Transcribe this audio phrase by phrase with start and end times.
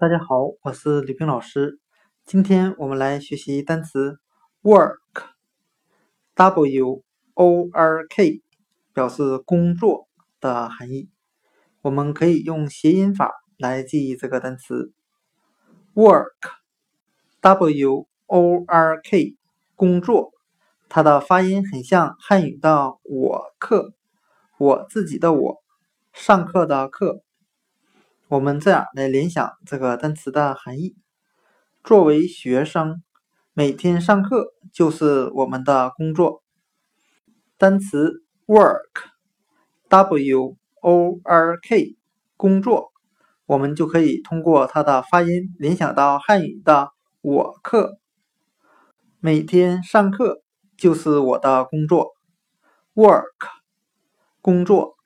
[0.00, 1.80] 大家好，我是李平老师。
[2.24, 4.20] 今天我们来学习单词
[4.62, 5.02] work，w
[7.34, 8.44] o r k，
[8.94, 10.06] 表示工作
[10.40, 11.08] 的含义。
[11.82, 14.92] 我们可以用谐音法来记忆这个单词
[15.94, 19.36] work，w o r k，
[19.74, 20.30] 工作。
[20.88, 23.94] 它的发音很像汉语的“我课”，
[24.58, 25.56] 我自己的“我”，
[26.14, 27.22] 上课的“课”。
[28.30, 30.94] 我们这样来联想这个单词的含义：
[31.82, 33.02] 作为学生，
[33.54, 36.42] 每天上课就是我们的工作。
[37.56, 41.96] 单词 work，w o r k，
[42.36, 42.92] 工作，
[43.46, 46.90] 我们就可以通过它的发音联想到汉语的
[47.22, 47.98] “我课”。
[49.20, 50.42] 每天上课
[50.76, 52.10] 就是我的工作
[52.92, 53.24] ，work，
[54.42, 54.97] 工作。